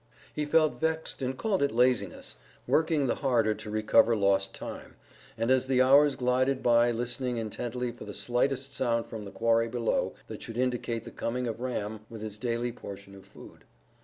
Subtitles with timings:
[0.33, 4.95] He felt vexed and called it laziness, working the harder to recover lost time,
[5.37, 9.67] and as the hours glided by listening intently for the slightest sound from the quarry
[9.67, 13.63] below that should indicate the coming of Ram with his daily portion of food.